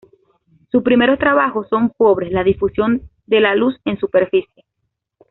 [0.71, 4.65] Sus primeros trabajos son sobre la difusión de la luz en superficie.